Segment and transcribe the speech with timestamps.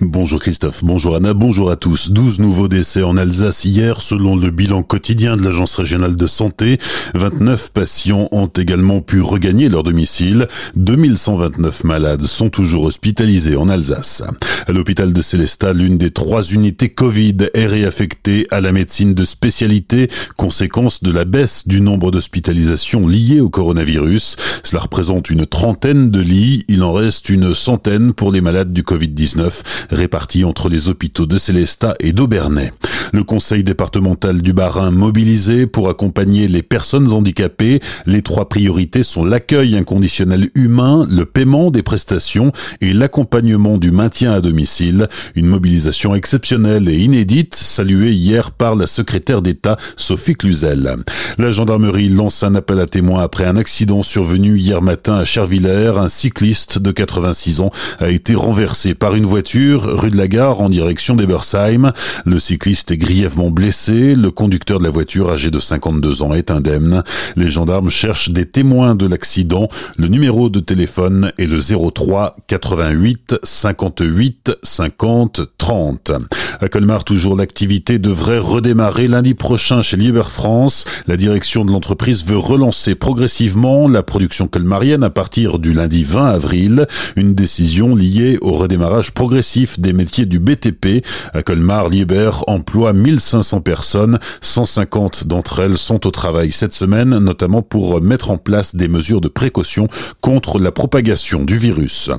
[0.00, 2.12] Bonjour Christophe, bonjour Anna, bonjour à tous.
[2.12, 6.78] 12 nouveaux décès en Alsace hier selon le bilan quotidien de l'Agence régionale de santé.
[7.14, 10.46] 29 patients ont également pu regagner leur domicile.
[10.76, 14.22] 2129 malades sont toujours hospitalisés en Alsace.
[14.68, 19.24] À l'hôpital de Célestat, l'une des trois unités Covid est réaffectée à la médecine de
[19.24, 24.36] spécialité, conséquence de la baisse du nombre d'hospitalisations liées au coronavirus.
[24.62, 26.64] Cela représente une trentaine de lits.
[26.68, 29.50] Il en reste une centaine pour les malades du Covid-19
[29.90, 32.72] répartis entre les hôpitaux de Célestat et d'Aubernay.
[33.12, 37.80] Le conseil départemental du Bas-Rhin mobilisé pour accompagner les personnes handicapées.
[38.06, 44.32] Les trois priorités sont l'accueil inconditionnel humain, le paiement des prestations et l'accompagnement du maintien
[44.32, 45.08] à domicile.
[45.34, 50.96] Une mobilisation exceptionnelle et inédite, saluée hier par la secrétaire d'État Sophie Cluzel.
[51.38, 55.94] La gendarmerie lance un appel à témoins après un accident survenu hier matin à Chervillers.
[55.96, 57.70] Un cycliste de 86 ans
[58.00, 61.92] a été renversé par une voiture rue de la Gare en direction d'Ebersheim.
[62.24, 64.14] Le cycliste est grièvement blessé.
[64.14, 67.02] Le conducteur de la voiture, âgé de 52 ans, est indemne.
[67.36, 69.68] Les gendarmes cherchent des témoins de l'accident.
[69.96, 76.12] Le numéro de téléphone est le 03 88 58 50 30.
[76.60, 80.86] À Colmar, toujours l'activité devrait redémarrer lundi prochain chez Liber France.
[81.06, 86.26] La direction de l'entreprise veut relancer progressivement la production colmarienne à partir du lundi 20
[86.26, 86.88] avril.
[87.14, 91.06] Une décision liée au redémarrage progressif des métiers du BTP.
[91.32, 94.18] À Colmar, Liber emploie 1500 personnes.
[94.40, 99.20] 150 d'entre elles sont au travail cette semaine, notamment pour mettre en place des mesures
[99.20, 99.86] de précaution
[100.20, 102.10] contre la propagation du virus.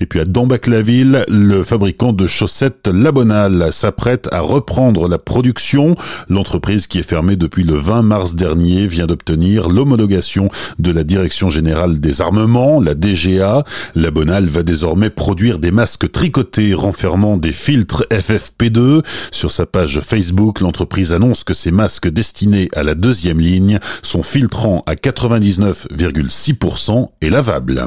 [0.00, 5.94] Et puis à Dambac-la-Ville, le fabricant de chaussettes Labonal s'apprête à reprendre la production.
[6.28, 10.48] L'entreprise qui est fermée depuis le 20 mars dernier vient d'obtenir l'homologation
[10.80, 13.62] de la Direction générale des armements, la DGA.
[13.94, 19.04] Labonal va désormais produire des masques tricotés renfermant des filtres FFP2.
[19.30, 24.24] Sur sa page Facebook, l'entreprise annonce que ces masques destinés à la deuxième ligne sont
[24.24, 27.86] filtrants à 99,6% et lavables.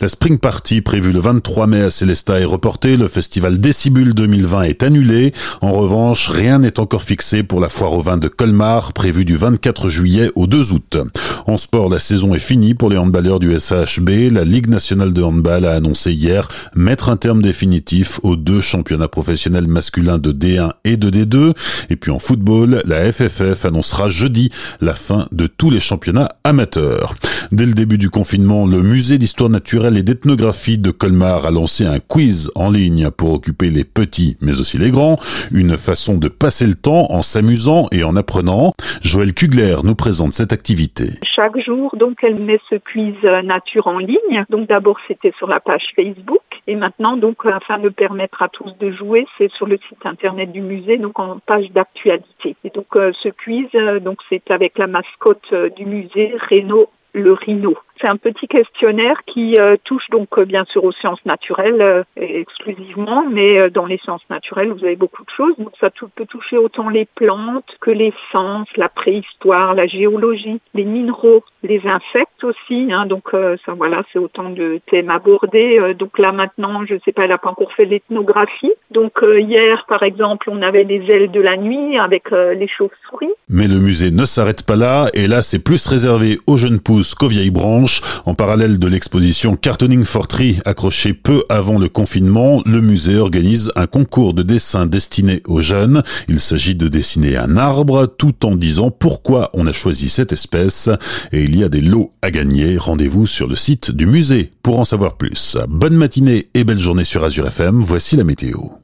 [0.00, 2.96] La Spring Party prévue le 23 mai à Célestat est reportée.
[2.96, 5.34] Le festival Décibule 2020 est annulé.
[5.60, 9.36] En revanche, rien n'est encore fixé pour la foire au vin de Colmar prévue du
[9.36, 10.98] 24 juillet au 2 août.
[11.46, 14.30] En sport, la saison est finie pour les handballeurs du SHB.
[14.30, 19.08] La Ligue nationale de handball a annoncé hier mettre un terme définitif aux deux championnats
[19.08, 21.54] professionnels masculins de D1 et de D2.
[21.90, 24.50] Et puis en football, la FFF annoncera jeudi
[24.80, 27.14] la fin de tous les championnats amateurs.
[27.52, 31.84] Dès le début du confinement, le musée d'histoire naturelle et d'ethnographie de Colmar a lancé
[31.84, 35.16] un quiz en ligne pour occuper les petits mais aussi les grands.
[35.52, 38.72] Une façon de passer le temps en s'amusant et en apprenant.
[39.02, 41.10] Joël Kugler nous présente cette activité.
[41.24, 44.44] Chaque jour, donc, elle met ce quiz nature en ligne.
[44.48, 46.42] Donc d'abord, c'était sur la page Facebook.
[46.66, 50.52] Et maintenant, donc, afin de permettre à tous de jouer, c'est sur le site internet
[50.52, 52.54] du musée, donc en page d'actualité.
[52.64, 56.88] Et donc, euh, ce quiz, euh, donc, c'est avec la mascotte euh, du musée, Renault
[57.12, 57.74] le rhino.
[58.00, 62.02] C'est un petit questionnaire qui euh, touche donc euh, bien sûr aux sciences naturelles euh,
[62.16, 65.54] exclusivement, mais dans les sciences naturelles, vous avez beaucoup de choses.
[65.58, 70.84] Donc ça peut toucher autant les plantes que les sciences, la préhistoire, la géologie, les
[70.84, 72.88] minéraux, les insectes aussi.
[72.90, 73.06] Hein.
[73.06, 75.94] donc ça voilà, c'est autant de thèmes abordés.
[75.98, 78.72] donc là maintenant, je ne sais pas, elle n'a pas encore fait l'ethnographie.
[78.90, 83.32] Donc hier, par exemple, on avait les ailes de la nuit avec les chauves-souris.
[83.48, 87.14] Mais le musée ne s'arrête pas là, et là c'est plus réservé aux jeunes pousses
[87.14, 87.89] qu'aux vieilles branches.
[88.26, 93.72] En parallèle de l'exposition Cartooning for Tree accrochée peu avant le confinement, le musée organise
[93.76, 96.02] un concours de dessin destiné aux jeunes.
[96.28, 100.88] Il s'agit de dessiner un arbre tout en disant pourquoi on a choisi cette espèce
[101.32, 102.76] et il y a des lots à gagner.
[102.78, 105.56] Rendez-vous sur le site du musée pour en savoir plus.
[105.68, 107.80] Bonne matinée et belle journée sur Azure FM.
[107.80, 108.80] Voici la météo.